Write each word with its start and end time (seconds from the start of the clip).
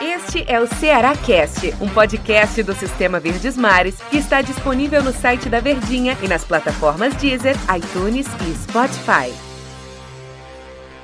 Este 0.00 0.44
é 0.50 0.58
o 0.58 0.66
Ceará 0.66 1.14
Cast, 1.16 1.74
um 1.80 1.88
podcast 1.88 2.62
do 2.62 2.74
Sistema 2.74 3.20
Verdes 3.20 3.56
Mares 3.56 4.00
que 4.10 4.16
está 4.16 4.40
disponível 4.40 5.02
no 5.02 5.12
site 5.12 5.48
da 5.48 5.60
Verdinha 5.60 6.16
e 6.22 6.28
nas 6.28 6.44
plataformas 6.44 7.14
Deezer, 7.16 7.56
iTunes 7.76 8.26
e 8.26 8.54
Spotify. 8.54 9.32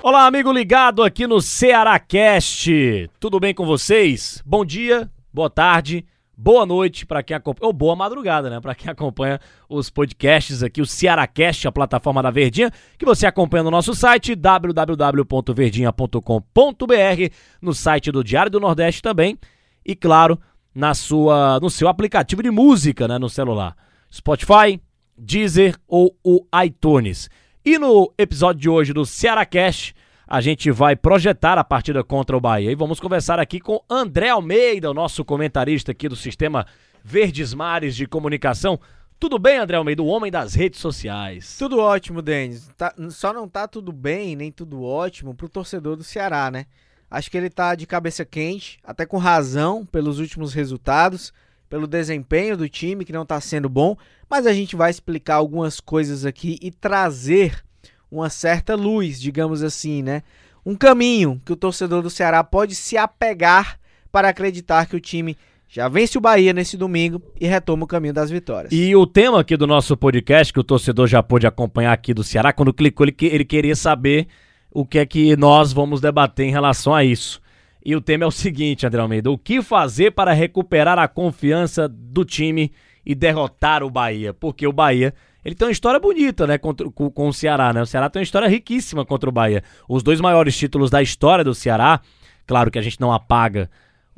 Olá, 0.02 0.26
amigo 0.26 0.50
ligado 0.50 1.02
aqui 1.02 1.26
no 1.26 1.42
Ceará 1.42 1.98
Cast. 1.98 3.10
Tudo 3.20 3.38
bem 3.38 3.52
com 3.52 3.66
vocês? 3.66 4.42
Bom 4.46 4.64
dia, 4.64 5.10
boa 5.32 5.50
tarde, 5.50 6.06
boa 6.40 6.64
noite 6.64 7.04
para 7.04 7.22
quem 7.22 7.36
acompanha, 7.36 7.66
ou 7.66 7.72
boa 7.72 7.94
madrugada, 7.94 8.48
né? 8.48 8.58
Para 8.60 8.74
quem 8.74 8.90
acompanha 8.90 9.38
os 9.68 9.90
podcasts 9.90 10.62
aqui, 10.62 10.80
o 10.80 10.86
Cearacast, 10.86 11.68
a 11.68 11.72
plataforma 11.72 12.22
da 12.22 12.30
Verdinha, 12.30 12.72
que 12.96 13.04
você 13.04 13.26
acompanha 13.26 13.64
no 13.64 13.70
nosso 13.70 13.94
site 13.94 14.34
www.verdinha.com.br, 14.34 17.34
no 17.60 17.74
site 17.74 18.10
do 18.10 18.24
Diário 18.24 18.50
do 18.50 18.58
Nordeste 18.58 19.02
também, 19.02 19.38
e 19.84 19.94
claro, 19.94 20.40
na 20.74 20.94
sua, 20.94 21.60
no 21.60 21.68
seu 21.68 21.88
aplicativo 21.88 22.42
de 22.42 22.50
música, 22.50 23.06
né, 23.06 23.18
no 23.18 23.28
celular, 23.28 23.76
Spotify, 24.10 24.80
Deezer 25.18 25.76
ou 25.86 26.16
o 26.24 26.46
iTunes. 26.64 27.28
E 27.62 27.78
no 27.78 28.10
episódio 28.16 28.62
de 28.62 28.70
hoje 28.70 28.94
do 28.94 29.04
Cearacast, 29.04 29.94
a 30.30 30.40
gente 30.40 30.70
vai 30.70 30.94
projetar 30.94 31.58
a 31.58 31.64
partida 31.64 32.04
contra 32.04 32.36
o 32.36 32.40
Bahia. 32.40 32.70
E 32.70 32.76
vamos 32.76 33.00
conversar 33.00 33.40
aqui 33.40 33.58
com 33.58 33.82
André 33.90 34.28
Almeida, 34.28 34.88
o 34.88 34.94
nosso 34.94 35.24
comentarista 35.24 35.90
aqui 35.90 36.08
do 36.08 36.14
Sistema 36.14 36.64
Verdes 37.02 37.52
Mares 37.52 37.96
de 37.96 38.06
Comunicação. 38.06 38.78
Tudo 39.18 39.40
bem, 39.40 39.58
André 39.58 39.76
Almeida, 39.76 40.00
o 40.00 40.06
homem 40.06 40.30
das 40.30 40.54
redes 40.54 40.78
sociais? 40.78 41.56
Tudo 41.58 41.80
ótimo, 41.80 42.22
Denis. 42.22 42.70
Tá, 42.76 42.94
só 43.10 43.32
não 43.32 43.48
tá 43.48 43.66
tudo 43.66 43.90
bem, 43.90 44.36
nem 44.36 44.52
tudo 44.52 44.84
ótimo 44.84 45.34
pro 45.34 45.48
torcedor 45.48 45.96
do 45.96 46.04
Ceará, 46.04 46.48
né? 46.48 46.66
Acho 47.10 47.28
que 47.28 47.36
ele 47.36 47.50
tá 47.50 47.74
de 47.74 47.84
cabeça 47.84 48.24
quente, 48.24 48.78
até 48.84 49.04
com 49.04 49.18
razão 49.18 49.84
pelos 49.84 50.20
últimos 50.20 50.54
resultados, 50.54 51.32
pelo 51.68 51.88
desempenho 51.88 52.56
do 52.56 52.68
time 52.68 53.04
que 53.04 53.12
não 53.12 53.26
tá 53.26 53.40
sendo 53.40 53.68
bom, 53.68 53.96
mas 54.28 54.46
a 54.46 54.52
gente 54.52 54.76
vai 54.76 54.92
explicar 54.92 55.34
algumas 55.34 55.80
coisas 55.80 56.24
aqui 56.24 56.56
e 56.62 56.70
trazer 56.70 57.64
uma 58.10 58.28
certa 58.28 58.74
luz, 58.74 59.20
digamos 59.20 59.62
assim, 59.62 60.02
né? 60.02 60.22
Um 60.64 60.74
caminho 60.74 61.40
que 61.44 61.52
o 61.52 61.56
torcedor 61.56 62.02
do 62.02 62.10
Ceará 62.10 62.44
pode 62.44 62.74
se 62.74 62.96
apegar 62.96 63.78
para 64.12 64.28
acreditar 64.28 64.86
que 64.86 64.96
o 64.96 65.00
time 65.00 65.36
já 65.68 65.88
vence 65.88 66.18
o 66.18 66.20
Bahia 66.20 66.52
nesse 66.52 66.76
domingo 66.76 67.22
e 67.40 67.46
retoma 67.46 67.84
o 67.84 67.86
caminho 67.86 68.12
das 68.12 68.28
vitórias. 68.28 68.72
E 68.72 68.94
o 68.96 69.06
tema 69.06 69.40
aqui 69.40 69.56
do 69.56 69.68
nosso 69.68 69.96
podcast, 69.96 70.52
que 70.52 70.58
o 70.58 70.64
torcedor 70.64 71.06
já 71.06 71.22
pôde 71.22 71.46
acompanhar 71.46 71.92
aqui 71.92 72.12
do 72.12 72.24
Ceará, 72.24 72.52
quando 72.52 72.74
clicou, 72.74 73.06
ele, 73.06 73.14
ele 73.20 73.44
queria 73.44 73.76
saber 73.76 74.26
o 74.70 74.84
que 74.84 74.98
é 74.98 75.06
que 75.06 75.36
nós 75.36 75.72
vamos 75.72 76.00
debater 76.00 76.46
em 76.46 76.50
relação 76.50 76.92
a 76.92 77.04
isso. 77.04 77.40
E 77.84 77.94
o 77.94 78.00
tema 78.00 78.24
é 78.24 78.26
o 78.26 78.32
seguinte, 78.32 78.86
André 78.86 79.00
Almeida: 79.00 79.30
o 79.30 79.38
que 79.38 79.62
fazer 79.62 80.10
para 80.10 80.32
recuperar 80.32 80.98
a 80.98 81.08
confiança 81.08 81.88
do 81.88 82.24
time 82.24 82.72
e 83.06 83.14
derrotar 83.14 83.82
o 83.82 83.90
Bahia? 83.90 84.34
Porque 84.34 84.66
o 84.66 84.72
Bahia 84.72 85.14
ele 85.44 85.54
tem 85.54 85.66
uma 85.66 85.72
história 85.72 85.98
bonita, 85.98 86.46
né, 86.46 86.58
contra, 86.58 86.90
com, 86.90 87.10
com, 87.10 87.28
o 87.28 87.32
Ceará, 87.32 87.72
né? 87.72 87.82
O 87.82 87.86
Ceará 87.86 88.10
tem 88.10 88.20
uma 88.20 88.24
história 88.24 88.48
riquíssima 88.48 89.04
contra 89.04 89.28
o 89.28 89.32
Bahia. 89.32 89.62
Os 89.88 90.02
dois 90.02 90.20
maiores 90.20 90.56
títulos 90.56 90.90
da 90.90 91.02
história 91.02 91.44
do 91.44 91.54
Ceará, 91.54 92.00
claro 92.46 92.70
que 92.70 92.78
a 92.78 92.82
gente 92.82 93.00
não 93.00 93.12
apaga 93.12 93.70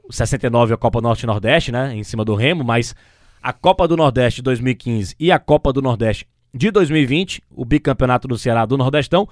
o 0.02 0.12
69 0.12 0.74
a 0.74 0.76
Copa 0.76 1.00
Norte 1.00 1.22
e 1.22 1.26
Nordeste, 1.26 1.70
né, 1.70 1.94
em 1.94 2.02
cima 2.02 2.24
do 2.24 2.34
Remo, 2.34 2.64
mas 2.64 2.94
a 3.42 3.52
Copa 3.52 3.86
do 3.86 3.96
Nordeste 3.96 4.36
de 4.38 4.42
2015 4.42 5.16
e 5.18 5.30
a 5.30 5.38
Copa 5.38 5.72
do 5.72 5.80
Nordeste 5.80 6.26
de 6.54 6.70
2020, 6.70 7.42
o 7.50 7.64
bicampeonato 7.64 8.28
do 8.28 8.36
Ceará 8.36 8.66
do 8.66 8.76
Nordestão, 8.76 9.28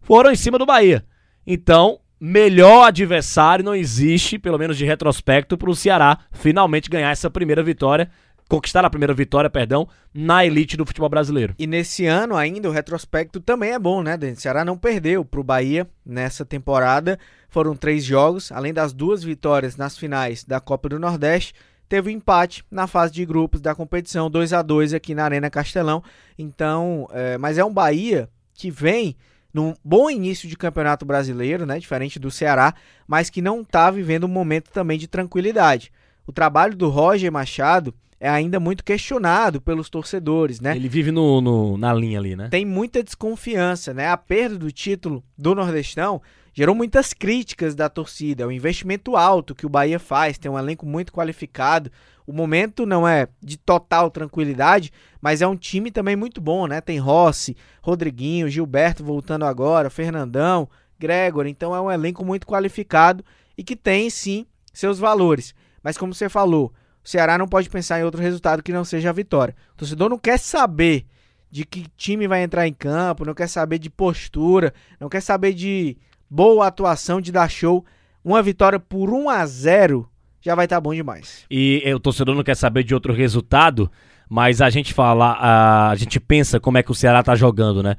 foram 0.00 0.30
em 0.30 0.36
cima 0.36 0.58
do 0.58 0.66
Bahia. 0.66 1.04
Então, 1.46 2.00
melhor 2.20 2.86
adversário 2.86 3.64
não 3.64 3.74
existe, 3.74 4.38
pelo 4.38 4.58
menos 4.58 4.76
de 4.76 4.84
retrospecto, 4.84 5.56
para 5.56 5.70
o 5.70 5.76
Ceará 5.76 6.18
finalmente 6.32 6.90
ganhar 6.90 7.10
essa 7.10 7.30
primeira 7.30 7.62
vitória 7.62 8.10
conquistar 8.48 8.84
a 8.84 8.90
primeira 8.90 9.14
vitória, 9.14 9.48
perdão, 9.48 9.88
na 10.12 10.44
elite 10.44 10.76
do 10.76 10.86
futebol 10.86 11.08
brasileiro. 11.08 11.54
E 11.58 11.66
nesse 11.66 12.06
ano 12.06 12.36
ainda 12.36 12.68
o 12.68 12.72
retrospecto 12.72 13.40
também 13.40 13.72
é 13.72 13.78
bom, 13.78 14.02
né, 14.02 14.16
O 14.16 14.40
Ceará 14.40 14.64
não 14.64 14.76
perdeu 14.76 15.24
para 15.24 15.40
o 15.40 15.44
Bahia 15.44 15.88
nessa 16.04 16.44
temporada. 16.44 17.18
Foram 17.48 17.74
três 17.74 18.04
jogos, 18.04 18.52
além 18.52 18.72
das 18.72 18.92
duas 18.92 19.22
vitórias 19.22 19.76
nas 19.76 19.96
finais 19.96 20.44
da 20.44 20.60
Copa 20.60 20.88
do 20.88 20.98
Nordeste. 20.98 21.54
Teve 21.88 22.10
um 22.10 22.12
empate 22.12 22.64
na 22.70 22.86
fase 22.86 23.12
de 23.12 23.24
grupos 23.24 23.60
da 23.60 23.74
competição, 23.74 24.30
2 24.30 24.52
a 24.52 24.62
2 24.62 24.94
aqui 24.94 25.14
na 25.14 25.24
Arena 25.24 25.50
Castelão. 25.50 26.02
Então, 26.38 27.08
é, 27.12 27.36
mas 27.38 27.58
é 27.58 27.64
um 27.64 27.72
Bahia 27.72 28.28
que 28.54 28.70
vem 28.70 29.16
num 29.52 29.74
bom 29.84 30.10
início 30.10 30.48
de 30.48 30.56
campeonato 30.56 31.04
brasileiro, 31.04 31.64
né? 31.64 31.78
Diferente 31.78 32.18
do 32.18 32.30
Ceará, 32.30 32.74
mas 33.06 33.30
que 33.30 33.40
não 33.40 33.60
está 33.60 33.90
vivendo 33.90 34.24
um 34.24 34.28
momento 34.28 34.70
também 34.70 34.98
de 34.98 35.06
tranquilidade. 35.06 35.92
O 36.26 36.32
trabalho 36.32 36.74
do 36.74 36.88
Roger 36.88 37.30
Machado 37.30 37.94
é 38.24 38.30
ainda 38.30 38.58
muito 38.58 38.82
questionado 38.82 39.60
pelos 39.60 39.90
torcedores, 39.90 40.58
né? 40.58 40.74
Ele 40.74 40.88
vive 40.88 41.12
no, 41.12 41.42
no, 41.42 41.76
na 41.76 41.92
linha 41.92 42.18
ali, 42.18 42.34
né? 42.34 42.48
Tem 42.48 42.64
muita 42.64 43.02
desconfiança, 43.02 43.92
né? 43.92 44.08
A 44.08 44.16
perda 44.16 44.56
do 44.56 44.72
título 44.72 45.22
do 45.36 45.54
Nordestão 45.54 46.22
gerou 46.50 46.74
muitas 46.74 47.12
críticas 47.12 47.74
da 47.74 47.86
torcida. 47.86 48.44
É 48.44 48.46
um 48.46 48.50
investimento 48.50 49.14
alto 49.14 49.54
que 49.54 49.66
o 49.66 49.68
Bahia 49.68 49.98
faz, 49.98 50.38
tem 50.38 50.50
um 50.50 50.58
elenco 50.58 50.86
muito 50.86 51.12
qualificado. 51.12 51.92
O 52.26 52.32
momento 52.32 52.86
não 52.86 53.06
é 53.06 53.28
de 53.42 53.58
total 53.58 54.10
tranquilidade, 54.10 54.90
mas 55.20 55.42
é 55.42 55.46
um 55.46 55.54
time 55.54 55.90
também 55.90 56.16
muito 56.16 56.40
bom, 56.40 56.66
né? 56.66 56.80
Tem 56.80 56.98
Rossi, 56.98 57.54
Rodriguinho, 57.82 58.48
Gilberto 58.48 59.04
voltando 59.04 59.44
agora, 59.44 59.90
Fernandão, 59.90 60.66
Gregor. 60.98 61.46
Então 61.46 61.76
é 61.76 61.80
um 61.82 61.92
elenco 61.92 62.24
muito 62.24 62.46
qualificado 62.46 63.22
e 63.54 63.62
que 63.62 63.76
tem 63.76 64.08
sim 64.08 64.46
seus 64.72 64.98
valores. 64.98 65.54
Mas 65.82 65.98
como 65.98 66.14
você 66.14 66.30
falou, 66.30 66.72
o 67.04 67.08
Ceará 67.08 67.36
não 67.36 67.46
pode 67.46 67.68
pensar 67.68 68.00
em 68.00 68.04
outro 68.04 68.20
resultado 68.20 68.62
que 68.62 68.72
não 68.72 68.84
seja 68.84 69.10
a 69.10 69.12
vitória. 69.12 69.54
O 69.74 69.76
torcedor 69.76 70.08
não 70.08 70.18
quer 70.18 70.38
saber 70.38 71.04
de 71.50 71.64
que 71.64 71.86
time 71.96 72.26
vai 72.26 72.42
entrar 72.42 72.66
em 72.66 72.72
campo, 72.72 73.26
não 73.26 73.34
quer 73.34 73.46
saber 73.46 73.78
de 73.78 73.90
postura, 73.90 74.72
não 74.98 75.08
quer 75.08 75.20
saber 75.20 75.52
de 75.52 75.98
boa 76.28 76.66
atuação, 76.66 77.20
de 77.20 77.30
dar 77.30 77.48
show. 77.50 77.84
Uma 78.24 78.42
vitória 78.42 78.80
por 78.80 79.10
1 79.10 79.28
a 79.28 79.44
0 79.44 80.08
já 80.40 80.54
vai 80.54 80.64
estar 80.64 80.76
tá 80.76 80.80
bom 80.80 80.94
demais. 80.94 81.44
E 81.50 81.82
o 81.94 82.00
torcedor 82.00 82.34
não 82.34 82.42
quer 82.42 82.56
saber 82.56 82.82
de 82.82 82.94
outro 82.94 83.12
resultado, 83.12 83.90
mas 84.28 84.62
a 84.62 84.70
gente 84.70 84.94
fala, 84.94 85.32
a, 85.32 85.90
a 85.90 85.94
gente 85.94 86.18
pensa 86.18 86.58
como 86.58 86.78
é 86.78 86.82
que 86.82 86.90
o 86.90 86.94
Ceará 86.94 87.22
tá 87.22 87.34
jogando, 87.34 87.82
né? 87.82 87.96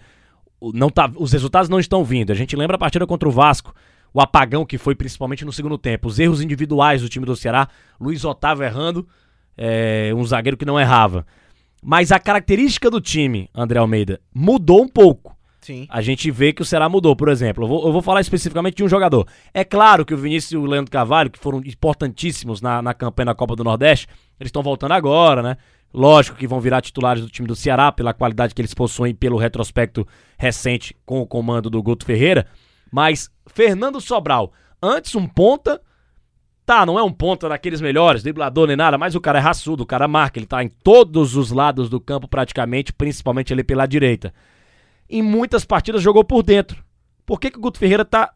Não 0.74 0.90
tá, 0.90 1.12
os 1.16 1.32
resultados 1.32 1.70
não 1.70 1.80
estão 1.80 2.04
vindo. 2.04 2.32
A 2.32 2.36
gente 2.36 2.56
lembra 2.56 2.76
a 2.76 2.80
partida 2.80 3.06
contra 3.06 3.30
o 3.30 3.32
Vasco 3.32 3.74
o 4.16 4.22
apagão 4.22 4.66
que 4.66 4.78
foi 4.78 4.96
principalmente 4.96 5.44
no 5.44 5.52
segundo 5.52 5.78
tempo, 5.78 6.08
os 6.08 6.20
erros 6.20 6.42
individuais 6.42 7.02
do 7.02 7.10
time 7.10 7.26
do 7.26 7.36
Ceará, 7.36 7.68
Luiz 8.00 8.24
Otávio 8.24 8.64
errando, 8.64 9.06
é, 9.58 10.14
um 10.16 10.24
zagueiro 10.24 10.56
que 10.56 10.64
não 10.64 10.80
errava. 10.80 11.28
Mas 11.84 12.14
a 12.14 12.20
característica 12.20 12.90
do 12.90 13.02
time, 13.02 13.50
André 13.54 13.78
Almeida, 13.78 14.22
mudou 14.34 14.82
um 14.82 14.88
pouco. 14.88 15.36
Sim. 15.60 15.86
A 15.90 16.02
gente 16.02 16.32
vê 16.32 16.54
que 16.54 16.62
o 16.62 16.66
Ceará 16.66 16.88
mudou, 16.88 17.14
por 17.14 17.28
exemplo. 17.28 17.66
Eu 17.66 17.68
vou, 17.68 17.88
eu 17.88 17.92
vou, 17.92 18.02
falar 18.02 18.22
especificamente 18.22 18.76
de 18.76 18.86
um 18.86 18.88
jogador. 18.88 19.28
É 19.54 19.66
claro 19.66 20.06
que 20.06 20.14
o 20.14 20.18
Vinícius 20.18 20.54
e 20.54 20.58
o 20.58 20.66
Leandro 20.66 20.92
Carvalho, 20.92 21.30
que 21.30 21.38
foram 21.38 21.60
importantíssimos 21.66 22.62
na, 22.62 22.82
na 22.82 22.94
campanha 22.94 23.26
da 23.26 23.36
Copa 23.36 23.54
do 23.54 23.66
Nordeste, 23.66 24.08
eles 24.40 24.48
estão 24.48 24.64
voltando 24.64 24.94
agora, 24.94 25.44
né? 25.44 25.58
Lógico 25.94 26.38
que 26.38 26.48
vão 26.48 26.62
virar 26.62 26.80
titulares 26.80 27.22
do 27.22 27.30
time 27.30 27.50
do 27.50 27.56
Ceará 27.56 27.92
pela 27.92 28.14
qualidade 28.14 28.56
que 28.56 28.62
eles 28.62 28.74
possuem 28.74 29.14
pelo 29.14 29.38
retrospecto 29.38 30.08
recente 30.38 30.96
com 31.06 31.20
o 31.20 31.28
comando 31.28 31.70
do 31.70 31.84
Guto 31.84 32.06
Ferreira. 32.06 32.48
Mas 32.92 33.30
Fernando 33.48 34.00
Sobral, 34.00 34.54
antes 34.82 35.16
um 35.16 35.28
ponta, 35.28 35.82
tá, 36.66 36.86
não 36.86 36.98
é 36.98 37.04
um 37.04 37.12
ponta 37.12 37.48
daqueles 37.48 37.82
melhores, 37.82 38.24
driblador 38.24 38.68
nem 38.68 38.76
nada, 38.76 38.98
mas 38.98 39.16
o 39.16 39.22
cara 39.22 39.40
é 39.40 39.42
raçudo, 39.42 39.84
o 39.84 39.88
cara 39.88 40.08
marca, 40.08 40.40
ele 40.40 40.46
tá 40.46 40.64
em 40.64 40.70
todos 40.70 41.36
os 41.36 41.52
lados 41.52 41.90
do 41.90 42.00
campo 42.00 42.28
praticamente, 42.28 42.94
principalmente 42.94 43.54
ele 43.54 43.64
pela 43.64 43.86
direita. 43.86 44.34
Em 45.10 45.22
muitas 45.22 45.64
partidas 45.64 46.02
jogou 46.02 46.24
por 46.24 46.42
dentro. 46.42 46.84
Por 47.26 47.40
que, 47.40 47.52
que 47.52 47.58
o 47.58 47.62
Guto 47.62 47.80
Ferreira 47.80 48.04
tá 48.04 48.34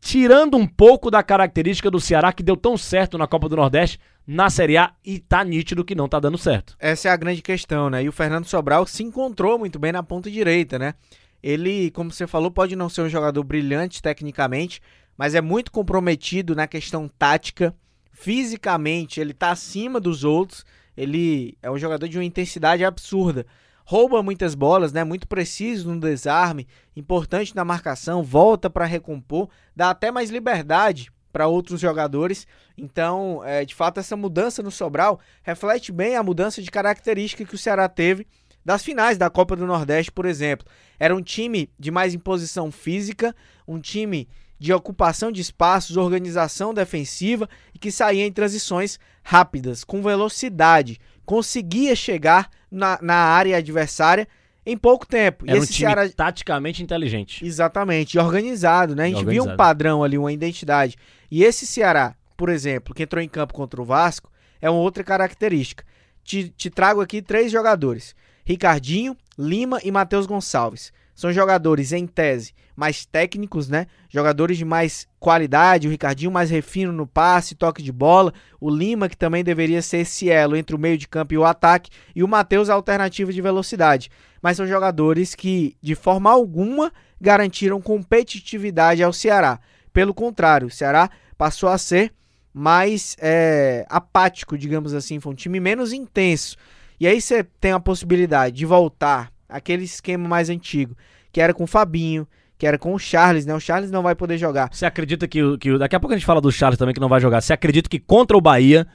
tirando 0.00 0.56
um 0.56 0.66
pouco 0.66 1.10
da 1.10 1.22
característica 1.22 1.90
do 1.90 2.00
Ceará 2.00 2.32
que 2.32 2.42
deu 2.42 2.56
tão 2.56 2.76
certo 2.76 3.18
na 3.18 3.26
Copa 3.26 3.48
do 3.48 3.56
Nordeste, 3.56 3.98
na 4.26 4.50
Série 4.50 4.76
A 4.76 4.92
e 5.04 5.18
tá 5.18 5.42
nítido 5.42 5.84
que 5.84 5.94
não 5.94 6.08
tá 6.08 6.20
dando 6.20 6.38
certo. 6.38 6.76
Essa 6.78 7.08
é 7.08 7.10
a 7.10 7.16
grande 7.16 7.42
questão, 7.42 7.90
né? 7.90 8.02
E 8.02 8.08
o 8.08 8.12
Fernando 8.12 8.46
Sobral 8.46 8.86
se 8.86 9.02
encontrou 9.02 9.58
muito 9.58 9.78
bem 9.78 9.92
na 9.92 10.02
ponta 10.02 10.30
direita, 10.30 10.78
né? 10.78 10.94
Ele, 11.42 11.90
como 11.92 12.10
você 12.10 12.26
falou, 12.26 12.50
pode 12.50 12.74
não 12.74 12.88
ser 12.88 13.02
um 13.02 13.08
jogador 13.08 13.42
brilhante 13.44 14.02
tecnicamente, 14.02 14.80
mas 15.16 15.34
é 15.34 15.40
muito 15.40 15.70
comprometido 15.70 16.54
na 16.54 16.66
questão 16.66 17.08
tática. 17.08 17.74
Fisicamente, 18.12 19.20
ele 19.20 19.32
está 19.32 19.50
acima 19.50 20.00
dos 20.00 20.24
outros. 20.24 20.64
Ele 20.96 21.56
é 21.62 21.70
um 21.70 21.78
jogador 21.78 22.08
de 22.08 22.18
uma 22.18 22.24
intensidade 22.24 22.84
absurda. 22.84 23.46
Rouba 23.84 24.22
muitas 24.22 24.54
bolas, 24.54 24.92
né? 24.92 25.02
Muito 25.02 25.26
preciso 25.26 25.88
no 25.94 26.00
desarme, 26.00 26.68
importante 26.94 27.56
na 27.56 27.64
marcação, 27.64 28.22
volta 28.22 28.68
para 28.68 28.84
recompor, 28.84 29.48
dá 29.74 29.90
até 29.90 30.10
mais 30.10 30.28
liberdade 30.28 31.10
para 31.32 31.46
outros 31.46 31.80
jogadores. 31.80 32.46
Então, 32.76 33.42
é, 33.44 33.64
de 33.64 33.74
fato, 33.74 33.98
essa 33.98 34.16
mudança 34.16 34.62
no 34.62 34.70
Sobral 34.70 35.18
reflete 35.42 35.90
bem 35.90 36.16
a 36.16 36.22
mudança 36.22 36.60
de 36.60 36.70
característica 36.70 37.44
que 37.44 37.54
o 37.54 37.58
Ceará 37.58 37.88
teve 37.88 38.26
das 38.68 38.82
finais 38.82 39.16
da 39.16 39.30
Copa 39.30 39.56
do 39.56 39.66
Nordeste, 39.66 40.12
por 40.12 40.26
exemplo. 40.26 40.66
Era 41.00 41.16
um 41.16 41.22
time 41.22 41.70
de 41.78 41.90
mais 41.90 42.12
imposição 42.12 42.70
física, 42.70 43.34
um 43.66 43.80
time 43.80 44.28
de 44.58 44.74
ocupação 44.74 45.32
de 45.32 45.40
espaços, 45.40 45.96
organização 45.96 46.74
defensiva 46.74 47.48
e 47.74 47.78
que 47.78 47.90
saía 47.90 48.26
em 48.26 48.30
transições 48.30 49.00
rápidas, 49.22 49.84
com 49.84 50.02
velocidade, 50.02 50.98
conseguia 51.24 51.96
chegar 51.96 52.50
na, 52.70 52.98
na 53.00 53.14
área 53.14 53.56
adversária 53.56 54.28
em 54.66 54.76
pouco 54.76 55.06
tempo. 55.06 55.46
Era 55.48 55.56
e 55.56 55.62
esse 55.62 55.72
um 55.72 55.74
time 55.74 55.90
Ceará... 55.90 56.08
taticamente 56.10 56.82
inteligente. 56.82 57.46
Exatamente, 57.46 58.16
e 58.16 58.20
organizado, 58.20 58.94
né? 58.94 59.04
A 59.04 59.08
gente 59.08 59.24
viu 59.24 59.44
um 59.44 59.56
padrão 59.56 60.04
ali, 60.04 60.18
uma 60.18 60.30
identidade. 60.30 60.94
E 61.30 61.42
esse 61.42 61.66
Ceará, 61.66 62.14
por 62.36 62.50
exemplo, 62.50 62.94
que 62.94 63.04
entrou 63.04 63.22
em 63.22 63.28
campo 63.30 63.54
contra 63.54 63.80
o 63.80 63.84
Vasco, 63.86 64.30
é 64.60 64.68
uma 64.68 64.80
outra 64.80 65.02
característica. 65.02 65.86
Te, 66.22 66.50
te 66.50 66.68
trago 66.68 67.00
aqui 67.00 67.22
três 67.22 67.50
jogadores: 67.50 68.14
Ricardinho, 68.48 69.14
Lima 69.38 69.78
e 69.84 69.90
Matheus 69.90 70.24
Gonçalves. 70.24 70.90
São 71.14 71.30
jogadores, 71.30 71.92
em 71.92 72.06
tese, 72.06 72.54
mais 72.74 73.04
técnicos, 73.04 73.68
né? 73.68 73.86
Jogadores 74.08 74.56
de 74.56 74.64
mais 74.64 75.06
qualidade. 75.20 75.86
O 75.86 75.90
Ricardinho 75.90 76.30
mais 76.30 76.48
refino 76.48 76.90
no 76.90 77.06
passe, 77.06 77.54
toque 77.54 77.82
de 77.82 77.92
bola. 77.92 78.32
O 78.58 78.70
Lima, 78.70 79.06
que 79.06 79.18
também 79.18 79.44
deveria 79.44 79.82
ser 79.82 79.98
esse 79.98 80.30
elo 80.30 80.56
entre 80.56 80.74
o 80.74 80.78
meio 80.78 80.96
de 80.96 81.06
campo 81.06 81.34
e 81.34 81.36
o 81.36 81.44
ataque. 81.44 81.90
E 82.16 82.22
o 82.22 82.28
Matheus, 82.28 82.70
a 82.70 82.74
alternativa 82.74 83.30
de 83.30 83.42
velocidade. 83.42 84.10
Mas 84.40 84.56
são 84.56 84.66
jogadores 84.66 85.34
que, 85.34 85.76
de 85.82 85.94
forma 85.94 86.30
alguma, 86.30 86.90
garantiram 87.20 87.82
competitividade 87.82 89.02
ao 89.02 89.12
Ceará. 89.12 89.60
Pelo 89.92 90.14
contrário, 90.14 90.68
o 90.68 90.70
Ceará 90.70 91.10
passou 91.36 91.68
a 91.68 91.76
ser 91.76 92.14
mais 92.54 93.14
é, 93.20 93.84
apático, 93.90 94.56
digamos 94.56 94.94
assim. 94.94 95.20
Foi 95.20 95.32
um 95.32 95.36
time 95.36 95.60
menos 95.60 95.92
intenso. 95.92 96.56
E 97.00 97.06
aí 97.06 97.20
você 97.20 97.44
tem 97.60 97.72
a 97.72 97.80
possibilidade 97.80 98.56
de 98.56 98.66
voltar 98.66 99.30
aquele 99.48 99.84
esquema 99.84 100.28
mais 100.28 100.50
antigo, 100.50 100.96
que 101.32 101.40
era 101.40 101.54
com 101.54 101.64
o 101.64 101.66
Fabinho, 101.66 102.26
que 102.58 102.66
era 102.66 102.76
com 102.76 102.92
o 102.92 102.98
Charles, 102.98 103.46
né? 103.46 103.54
O 103.54 103.60
Charles 103.60 103.90
não 103.90 104.02
vai 104.02 104.14
poder 104.14 104.36
jogar. 104.36 104.68
Você 104.72 104.84
acredita 104.84 105.28
que, 105.28 105.56
que 105.58 105.78
daqui 105.78 105.94
a 105.94 106.00
pouco 106.00 106.12
a 106.12 106.16
gente 106.16 106.26
fala 106.26 106.40
do 106.40 106.50
Charles 106.50 106.78
também 106.78 106.92
que 106.92 107.00
não 107.00 107.08
vai 107.08 107.20
jogar. 107.20 107.40
Você 107.40 107.52
acredita 107.52 107.88
que 107.88 108.00
contra 108.00 108.36
o 108.36 108.40
Bahia 108.40 108.86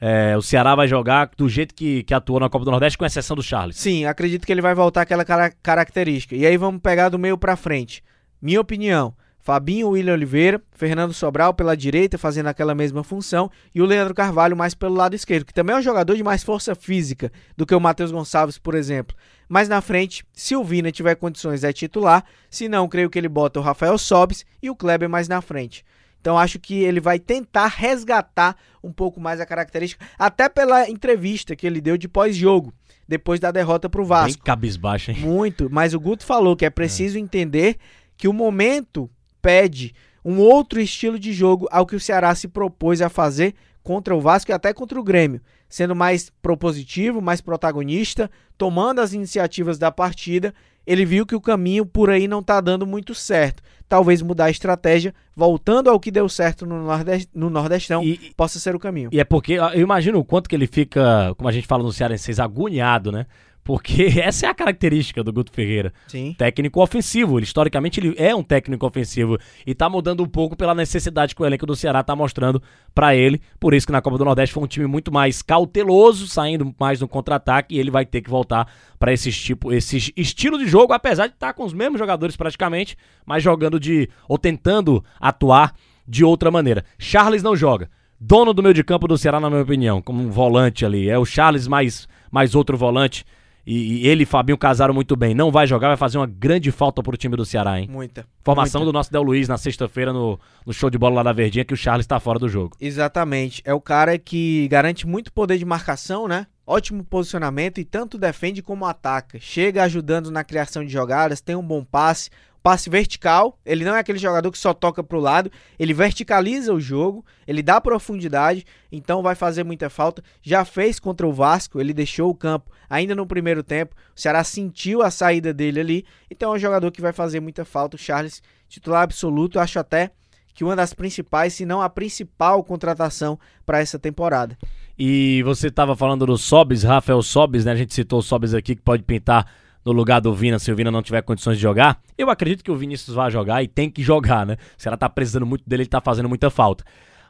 é, 0.00 0.36
o 0.36 0.42
Ceará 0.42 0.74
vai 0.74 0.88
jogar 0.88 1.30
do 1.36 1.48
jeito 1.48 1.74
que, 1.74 2.02
que 2.02 2.14
atuou 2.14 2.40
na 2.40 2.48
Copa 2.48 2.64
do 2.64 2.70
Nordeste, 2.70 2.98
com 2.98 3.04
exceção 3.04 3.36
do 3.36 3.42
Charles? 3.42 3.76
Sim, 3.76 4.06
acredito 4.06 4.46
que 4.46 4.50
ele 4.50 4.62
vai 4.62 4.74
voltar 4.74 5.02
aquela 5.02 5.24
cara 5.24 5.52
característica. 5.62 6.34
E 6.34 6.46
aí 6.46 6.56
vamos 6.56 6.80
pegar 6.80 7.10
do 7.10 7.18
meio 7.18 7.36
para 7.36 7.54
frente. 7.54 8.02
Minha 8.40 8.60
opinião, 8.60 9.14
Fabinho 9.42 9.88
William 9.88 10.12
Oliveira, 10.12 10.62
Fernando 10.70 11.12
Sobral 11.12 11.52
pela 11.52 11.76
direita 11.76 12.16
fazendo 12.16 12.46
aquela 12.46 12.76
mesma 12.76 13.02
função 13.02 13.50
e 13.74 13.82
o 13.82 13.84
Leandro 13.84 14.14
Carvalho 14.14 14.56
mais 14.56 14.72
pelo 14.72 14.94
lado 14.94 15.16
esquerdo, 15.16 15.44
que 15.44 15.52
também 15.52 15.74
é 15.74 15.78
um 15.80 15.82
jogador 15.82 16.14
de 16.14 16.22
mais 16.22 16.44
força 16.44 16.76
física 16.76 17.30
do 17.56 17.66
que 17.66 17.74
o 17.74 17.80
Matheus 17.80 18.12
Gonçalves, 18.12 18.56
por 18.56 18.76
exemplo. 18.76 19.16
Mas 19.48 19.68
na 19.68 19.80
frente, 19.80 20.24
se 20.32 20.54
o 20.54 20.62
Vina 20.62 20.92
tiver 20.92 21.16
condições 21.16 21.64
é 21.64 21.72
titular, 21.72 22.24
se 22.48 22.68
não, 22.68 22.88
creio 22.88 23.10
que 23.10 23.18
ele 23.18 23.28
bota 23.28 23.58
o 23.58 23.62
Rafael 23.62 23.98
Sobes 23.98 24.46
e 24.62 24.70
o 24.70 24.76
Kleber 24.76 25.08
mais 25.08 25.26
na 25.26 25.40
frente. 25.42 25.84
Então 26.20 26.38
acho 26.38 26.60
que 26.60 26.84
ele 26.84 27.00
vai 27.00 27.18
tentar 27.18 27.66
resgatar 27.66 28.56
um 28.80 28.92
pouco 28.92 29.20
mais 29.20 29.40
a 29.40 29.46
característica, 29.46 30.06
até 30.16 30.48
pela 30.48 30.88
entrevista 30.88 31.56
que 31.56 31.66
ele 31.66 31.80
deu 31.80 31.96
de 31.96 32.06
pós-jogo, 32.06 32.72
depois 33.08 33.40
da 33.40 33.50
derrota 33.50 33.90
para 33.90 34.00
o 34.00 34.04
Vasco. 34.04 34.38
Bem 34.38 34.44
cabisbaixo, 34.44 35.10
hein? 35.10 35.18
Muito, 35.18 35.68
mas 35.68 35.94
o 35.94 36.00
Guto 36.00 36.24
falou 36.24 36.54
que 36.54 36.64
é 36.64 36.70
preciso 36.70 37.18
é. 37.18 37.20
entender 37.20 37.76
que 38.16 38.28
o 38.28 38.32
momento 38.32 39.10
pede 39.42 39.92
um 40.24 40.38
outro 40.38 40.80
estilo 40.80 41.18
de 41.18 41.32
jogo 41.32 41.68
ao 41.70 41.84
que 41.84 41.96
o 41.96 42.00
Ceará 42.00 42.34
se 42.34 42.46
propôs 42.46 43.02
a 43.02 43.08
fazer 43.08 43.54
contra 43.82 44.14
o 44.14 44.20
Vasco 44.20 44.50
e 44.50 44.54
até 44.54 44.72
contra 44.72 44.98
o 44.98 45.02
Grêmio, 45.02 45.40
sendo 45.68 45.94
mais 45.94 46.30
propositivo, 46.40 47.20
mais 47.20 47.40
protagonista, 47.40 48.30
tomando 48.56 49.00
as 49.00 49.12
iniciativas 49.12 49.78
da 49.78 49.90
partida. 49.90 50.54
Ele 50.86 51.04
viu 51.04 51.26
que 51.26 51.34
o 51.34 51.40
caminho 51.40 51.84
por 51.84 52.10
aí 52.10 52.26
não 52.26 52.40
está 52.40 52.60
dando 52.60 52.86
muito 52.86 53.14
certo. 53.14 53.62
Talvez 53.88 54.22
mudar 54.22 54.46
a 54.46 54.50
estratégia, 54.50 55.14
voltando 55.36 55.90
ao 55.90 56.00
que 56.00 56.10
deu 56.10 56.28
certo 56.28 56.64
no, 56.64 56.82
Nordest, 56.84 57.28
no 57.34 57.50
Nordestão, 57.50 58.02
e, 58.02 58.32
possa 58.36 58.58
ser 58.58 58.74
o 58.74 58.78
caminho. 58.78 59.10
E 59.12 59.20
é 59.20 59.24
porque 59.24 59.54
eu 59.54 59.80
imagino 59.80 60.18
o 60.18 60.24
quanto 60.24 60.48
que 60.48 60.56
ele 60.56 60.66
fica, 60.66 61.34
como 61.36 61.48
a 61.48 61.52
gente 61.52 61.66
fala 61.66 61.82
no 61.82 61.92
Cearense, 61.92 62.40
agoniado, 62.40 63.12
né? 63.12 63.26
Porque 63.64 64.04
essa 64.20 64.46
é 64.46 64.48
a 64.48 64.54
característica 64.54 65.22
do 65.22 65.32
Guto 65.32 65.52
Ferreira. 65.52 65.92
Sim. 66.08 66.34
Técnico 66.36 66.82
ofensivo. 66.82 67.38
Ele, 67.38 67.44
historicamente, 67.44 68.00
ele 68.00 68.14
é 68.18 68.34
um 68.34 68.42
técnico 68.42 68.86
ofensivo. 68.86 69.38
E 69.66 69.74
tá 69.74 69.88
mudando 69.88 70.22
um 70.22 70.28
pouco 70.28 70.56
pela 70.56 70.74
necessidade 70.74 71.34
que 71.34 71.42
o 71.42 71.46
elenco 71.46 71.66
do 71.66 71.76
Ceará 71.76 72.02
tá 72.02 72.16
mostrando 72.16 72.62
para 72.94 73.14
ele. 73.14 73.40
Por 73.60 73.74
isso 73.74 73.86
que 73.86 73.92
na 73.92 74.02
Copa 74.02 74.18
do 74.18 74.24
Nordeste 74.24 74.52
foi 74.52 74.64
um 74.64 74.66
time 74.66 74.86
muito 74.86 75.12
mais 75.12 75.42
cauteloso, 75.42 76.26
saindo 76.26 76.74
mais 76.78 77.00
no 77.00 77.08
contra-ataque. 77.08 77.74
E 77.74 77.78
ele 77.78 77.90
vai 77.90 78.04
ter 78.04 78.20
que 78.20 78.30
voltar 78.30 78.66
para 78.98 79.12
esse 79.12 79.30
tipo, 79.30 79.72
esse 79.72 80.12
estilo 80.16 80.58
de 80.58 80.66
jogo, 80.66 80.92
apesar 80.92 81.28
de 81.28 81.34
estar 81.34 81.48
tá 81.48 81.52
com 81.52 81.64
os 81.64 81.72
mesmos 81.72 81.98
jogadores 81.98 82.36
praticamente, 82.36 82.96
mas 83.24 83.42
jogando 83.42 83.78
de. 83.78 84.08
ou 84.28 84.38
tentando 84.38 85.04
atuar 85.20 85.74
de 86.06 86.24
outra 86.24 86.50
maneira. 86.50 86.84
Charles 86.98 87.42
não 87.42 87.54
joga. 87.54 87.88
Dono 88.20 88.52
do 88.52 88.62
meio 88.62 88.74
de 88.74 88.84
campo 88.84 89.08
do 89.08 89.18
Ceará, 89.18 89.40
na 89.40 89.50
minha 89.50 89.62
opinião, 89.62 90.00
como 90.00 90.22
um 90.22 90.30
volante 90.30 90.84
ali. 90.84 91.08
É 91.08 91.18
o 91.18 91.24
Charles 91.24 91.66
mais, 91.66 92.08
mais 92.30 92.54
outro 92.54 92.76
volante 92.76 93.24
e, 93.66 94.04
e, 94.04 94.08
ele 94.08 94.24
e 94.24 94.26
Fabinho 94.26 94.58
casaram 94.58 94.92
muito 94.92 95.14
bem. 95.14 95.34
Não 95.34 95.50
vai 95.50 95.66
jogar, 95.66 95.88
vai 95.88 95.96
fazer 95.96 96.18
uma 96.18 96.26
grande 96.26 96.70
falta 96.72 97.02
pro 97.02 97.16
time 97.16 97.36
do 97.36 97.44
Ceará, 97.44 97.80
hein? 97.80 97.88
Muita. 97.90 98.26
Formação 98.42 98.80
muita. 98.80 98.92
do 98.92 98.94
nosso 98.94 99.12
Del 99.12 99.22
Luiz 99.22 99.48
na 99.48 99.56
sexta-feira 99.56 100.12
no, 100.12 100.38
no 100.66 100.72
show 100.72 100.90
de 100.90 100.98
bola 100.98 101.16
lá 101.16 101.22
da 101.22 101.32
Verdinha, 101.32 101.64
que 101.64 101.74
o 101.74 101.76
Charles 101.76 102.06
tá 102.06 102.18
fora 102.18 102.38
do 102.38 102.48
jogo. 102.48 102.76
Exatamente. 102.80 103.62
É 103.64 103.72
o 103.72 103.80
cara 103.80 104.18
que 104.18 104.66
garante 104.68 105.06
muito 105.06 105.32
poder 105.32 105.58
de 105.58 105.64
marcação, 105.64 106.26
né? 106.26 106.46
Ótimo 106.66 107.04
posicionamento 107.04 107.78
e 107.78 107.84
tanto 107.84 108.18
defende 108.18 108.62
como 108.62 108.84
ataca. 108.84 109.38
Chega 109.40 109.82
ajudando 109.82 110.30
na 110.30 110.44
criação 110.44 110.84
de 110.84 110.92
jogadas, 110.92 111.40
tem 111.40 111.56
um 111.56 111.62
bom 111.62 111.84
passe, 111.84 112.30
passe 112.62 112.88
vertical. 112.88 113.58
Ele 113.64 113.84
não 113.84 113.96
é 113.96 113.98
aquele 113.98 114.18
jogador 114.18 114.50
que 114.50 114.58
só 114.58 114.72
toca 114.72 115.02
para 115.02 115.16
o 115.16 115.20
lado, 115.20 115.50
ele 115.78 115.92
verticaliza 115.92 116.72
o 116.72 116.80
jogo, 116.80 117.24
ele 117.46 117.62
dá 117.62 117.80
profundidade, 117.80 118.64
então 118.90 119.22
vai 119.22 119.34
fazer 119.34 119.64
muita 119.64 119.90
falta. 119.90 120.22
Já 120.42 120.64
fez 120.64 120.98
contra 120.98 121.26
o 121.26 121.32
Vasco, 121.32 121.80
ele 121.80 121.92
deixou 121.92 122.30
o 122.30 122.34
campo 122.34 122.70
ainda 122.88 123.14
no 123.14 123.26
primeiro 123.26 123.62
tempo. 123.62 123.94
O 124.14 124.20
Ceará 124.20 124.44
sentiu 124.44 125.02
a 125.02 125.10
saída 125.10 125.52
dele 125.52 125.80
ali, 125.80 126.06
então 126.30 126.52
é 126.52 126.56
um 126.56 126.60
jogador 126.60 126.90
que 126.90 127.00
vai 127.00 127.12
fazer 127.12 127.40
muita 127.40 127.64
falta. 127.64 127.96
O 127.96 127.98
Charles, 127.98 128.42
titular 128.68 129.02
absoluto, 129.02 129.58
acho 129.58 129.78
até 129.78 130.10
que 130.54 130.64
uma 130.64 130.76
das 130.76 130.92
principais, 130.92 131.54
se 131.54 131.64
não 131.64 131.80
a 131.80 131.88
principal 131.88 132.62
contratação 132.62 133.38
para 133.64 133.80
essa 133.80 133.98
temporada. 133.98 134.56
E 134.98 135.42
você 135.44 135.68
estava 135.68 135.96
falando 135.96 136.26
do 136.26 136.36
Sobis, 136.36 136.82
Rafael 136.82 137.22
Sobis, 137.22 137.64
né? 137.64 137.72
A 137.72 137.76
gente 137.76 137.94
citou 137.94 138.18
o 138.18 138.22
Sobis 138.22 138.52
aqui 138.52 138.76
que 138.76 138.82
pode 138.82 139.02
pintar 139.02 139.50
no 139.84 139.92
lugar 139.92 140.20
do 140.20 140.32
Vina 140.34 140.58
se 140.58 140.70
o 140.70 140.76
Vina 140.76 140.90
não 140.90 141.02
tiver 141.02 141.22
condições 141.22 141.56
de 141.56 141.62
jogar. 141.62 142.00
Eu 142.16 142.30
acredito 142.30 142.62
que 142.62 142.70
o 142.70 142.76
Vinícius 142.76 143.14
vai 143.14 143.30
jogar 143.30 143.62
e 143.62 143.68
tem 143.68 143.90
que 143.90 144.02
jogar, 144.02 144.46
né? 144.46 144.56
Se 144.76 144.88
ela 144.88 144.96
tá 144.96 145.08
precisando 145.08 145.46
muito 145.46 145.64
dele, 145.66 145.82
ele 145.82 145.88
tá 145.88 146.00
fazendo 146.00 146.28
muita 146.28 146.50
falta. 146.50 146.84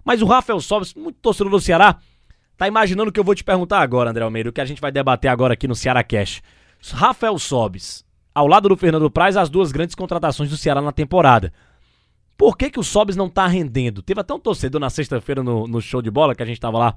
Mas 0.04 0.20
o 0.20 0.26
Rafael 0.26 0.60
Sobis, 0.60 0.94
muito 0.94 1.18
torcedor 1.20 1.50
do 1.50 1.60
Ceará, 1.60 1.98
tá 2.56 2.68
imaginando 2.68 3.10
o 3.10 3.12
que 3.12 3.20
eu 3.20 3.24
vou 3.24 3.34
te 3.34 3.44
perguntar 3.44 3.80
agora, 3.80 4.10
André 4.10 4.24
Almeida, 4.24 4.50
o 4.50 4.52
que 4.52 4.60
a 4.60 4.64
gente 4.64 4.80
vai 4.80 4.92
debater 4.92 5.30
agora 5.30 5.54
aqui 5.54 5.66
no 5.66 5.74
Ceará 5.74 6.02
Cash. 6.02 6.42
Rafael 6.92 7.38
Sobis, 7.38 8.04
ao 8.34 8.46
lado 8.46 8.68
do 8.68 8.76
Fernando 8.76 9.10
Praz, 9.10 9.36
as 9.36 9.48
duas 9.48 9.70
grandes 9.70 9.94
contratações 9.94 10.50
do 10.50 10.56
Ceará 10.56 10.82
na 10.82 10.92
temporada. 10.92 11.52
Por 12.36 12.56
que, 12.56 12.70
que 12.70 12.80
o 12.80 12.82
Sobis 12.82 13.14
não 13.14 13.28
tá 13.28 13.46
rendendo? 13.46 14.02
Teve 14.02 14.20
até 14.20 14.34
um 14.34 14.38
torcedor 14.40 14.80
na 14.80 14.90
sexta-feira 14.90 15.42
no, 15.42 15.68
no, 15.68 15.80
show 15.80 16.02
de 16.02 16.10
bola, 16.10 16.34
que 16.34 16.42
a 16.42 16.46
gente 16.46 16.60
tava 16.60 16.78
lá 16.78 16.94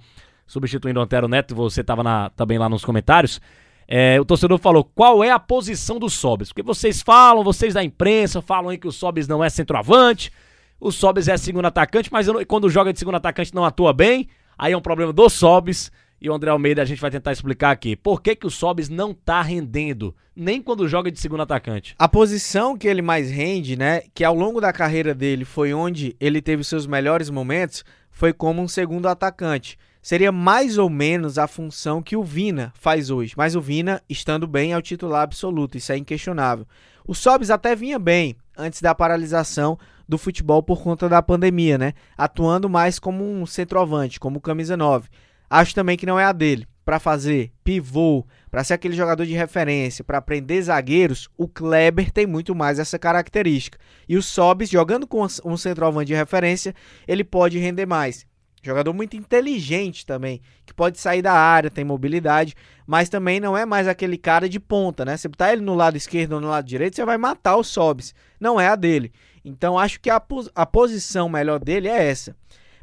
substituindo 0.48 1.00
o 1.00 1.04
Antero 1.04 1.28
Neto, 1.28 1.54
você 1.54 1.84
tava 1.84 2.04
na, 2.04 2.30
também 2.32 2.58
lá 2.58 2.68
nos 2.68 2.84
comentários. 2.84 3.40
É, 3.88 4.20
o 4.20 4.26
torcedor 4.26 4.58
falou 4.58 4.84
qual 4.84 5.24
é 5.24 5.30
a 5.30 5.40
posição 5.40 6.00
do 6.00 6.10
Sobis. 6.10 6.50
Porque 6.50 6.64
vocês 6.64 7.02
falam, 7.02 7.44
vocês 7.44 7.74
da 7.74 7.84
imprensa 7.84 8.42
falam 8.42 8.70
aí 8.70 8.78
que 8.78 8.88
o 8.88 8.92
Sobis 8.92 9.28
não 9.28 9.44
é 9.44 9.50
centroavante, 9.50 10.32
o 10.80 10.92
Sobis 10.92 11.28
é 11.28 11.38
segundo 11.38 11.66
atacante, 11.66 12.12
mas 12.12 12.28
não, 12.28 12.44
quando 12.46 12.70
joga 12.70 12.92
de 12.92 13.00
segundo 13.00 13.16
atacante 13.16 13.54
não 13.54 13.64
atua 13.64 13.94
bem. 13.94 14.28
Aí 14.58 14.74
é 14.74 14.78
um 14.78 14.82
problema 14.82 15.14
do 15.14 15.30
Sobis. 15.30 15.92
E 16.20 16.30
o 16.30 16.34
André 16.34 16.50
Almeida 16.50 16.82
a 16.82 16.86
gente 16.86 17.02
vai 17.02 17.12
tentar 17.12 17.34
explicar 17.34 17.72
aqui. 17.72 17.96
Por 17.96 18.22
que, 18.22 18.36
que 18.36 18.48
o 18.48 18.50
Sobis 18.50 18.90
não 18.90 19.14
tá 19.14 19.42
rendendo, 19.42 20.16
nem 20.36 20.62
quando 20.62 20.88
joga 20.88 21.12
de 21.12 21.20
segundo 21.20 21.44
atacante? 21.44 21.94
A 22.00 22.08
posição 22.08 22.78
que 22.78 22.88
ele 22.88 23.02
mais 23.02 23.30
rende, 23.30 23.76
né, 23.76 24.02
que 24.14 24.24
ao 24.24 24.34
longo 24.34 24.62
da 24.62 24.72
carreira 24.72 25.14
dele 25.14 25.44
foi 25.44 25.74
onde 25.74 26.16
ele 26.20 26.42
teve 26.42 26.64
seus 26.64 26.88
melhores 26.88 27.30
momentos, 27.30 27.84
foi 28.10 28.32
como 28.32 28.62
um 28.62 28.68
segundo 28.68 29.08
atacante 29.08 29.78
seria 30.06 30.32
mais 30.32 30.78
ou 30.78 30.88
menos 30.88 31.40
a 31.40 31.48
função 31.48 32.00
que 32.00 32.16
o 32.16 32.24
Vina 32.24 32.72
faz 32.76 33.10
hoje. 33.10 33.34
Mas 33.36 33.56
o 33.56 33.60
Vina, 33.60 34.04
estando 34.08 34.46
bem, 34.46 34.72
é 34.72 34.78
o 34.78 34.82
titular 34.82 35.24
absoluto, 35.24 35.80
isso 35.80 35.92
é 35.92 35.98
inquestionável. 35.98 36.68
O 37.08 37.16
Sobis 37.16 37.50
até 37.50 37.76
vinha 37.76 37.98
bem 37.98 38.36
antes 38.56 38.84
da 38.84 38.94
paralisação 38.94 39.80
do 40.08 40.20
futebol 40.20 40.62
por 40.62 40.84
conta 40.84 41.10
da 41.10 41.24
pandemia, 41.24 41.80
né? 41.80 41.94
Atuando 42.16 42.70
mais 42.70 43.00
como 43.00 43.28
um 43.28 43.48
centroavante, 43.48 44.20
como 44.20 44.40
camisa 44.40 44.78
9. 44.78 45.10
Acho 45.50 45.74
também 45.74 45.98
que 45.98 46.06
não 46.06 46.20
é 46.20 46.26
a 46.26 46.32
dele. 46.32 46.68
Para 46.86 47.00
fazer 47.00 47.52
pivô, 47.64 48.28
para 48.52 48.64
ser 48.64 48.76
aquele 48.76 48.96
jogador 48.96 49.26
de 49.26 49.34
referência, 49.34 50.04
para 50.04 50.20
aprender 50.20 50.62
zagueiros, 50.62 51.30
o 51.36 51.48
Kleber 51.48 52.12
tem 52.12 52.28
muito 52.28 52.54
mais 52.54 52.78
essa 52.78 53.00
característica. 53.00 53.80
E 54.08 54.16
o 54.16 54.22
Sobis, 54.22 54.70
jogando 54.70 55.08
com 55.08 55.26
um 55.44 55.58
centroavante 55.58 56.10
de 56.10 56.14
referência, 56.14 56.76
ele 57.08 57.24
pode 57.24 57.58
render 57.58 57.88
mais. 57.88 58.24
Jogador 58.66 58.94
muito 58.94 59.16
inteligente 59.16 60.06
também, 60.06 60.42
que 60.66 60.74
pode 60.74 61.00
sair 61.00 61.22
da 61.22 61.34
área, 61.34 61.70
tem 61.70 61.86
mobilidade, 61.86 62.56
mas 62.88 63.10
também 63.10 63.40
não 63.40 63.56
é 63.56 63.64
mais 63.64 63.88
aquele 63.88 64.18
cara 64.18 64.50
de 64.50 64.60
ponta, 64.60 65.06
né? 65.06 65.16
Você 65.16 65.28
botar 65.28 65.54
ele 65.54 65.62
no 65.62 65.76
lado 65.76 65.96
esquerdo 65.96 66.34
ou 66.34 66.42
no 66.42 66.48
lado 66.48 66.66
direito, 66.66 66.96
você 66.96 67.06
vai 67.06 67.18
matar 67.18 67.58
o 67.58 67.64
Sobs. 67.64 68.16
Não 68.40 68.60
é 68.60 68.68
a 68.68 68.76
dele. 68.76 69.14
Então 69.44 69.78
acho 69.78 70.00
que 70.00 70.10
a, 70.10 70.20
a 70.56 70.66
posição 70.66 71.30
melhor 71.30 71.60
dele 71.60 71.88
é 71.88 72.08
essa. 72.08 72.36